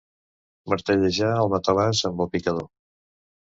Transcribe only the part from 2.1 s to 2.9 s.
amb el picador.